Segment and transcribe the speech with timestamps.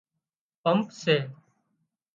[0.63, 1.15] پمپ سي